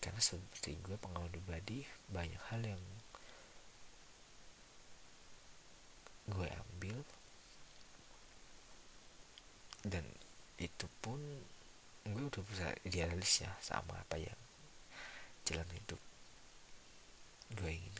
Karena 0.00 0.20
seperti 0.22 0.80
gue 0.80 0.96
pengalaman 0.96 1.28
pribadi 1.28 1.84
banyak 2.08 2.42
hal 2.48 2.62
yang 2.64 2.82
gue 6.30 6.48
ambil. 6.48 6.96
Dan 9.84 10.04
itu 10.60 10.86
pun 11.00 11.20
gue 12.04 12.24
udah 12.26 12.44
bisa 12.48 12.68
idealis 12.84 13.44
ya 13.44 13.52
sama 13.60 13.96
apa 13.96 14.16
yang 14.16 14.40
jalan 15.44 15.68
hidup 15.72 16.00
gue 17.58 17.70
ingin 17.70 17.96